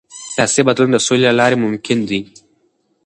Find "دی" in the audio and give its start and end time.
2.09-2.19